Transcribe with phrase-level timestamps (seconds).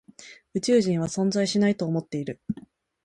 [0.55, 2.41] 宇宙人は存在しないと思っている。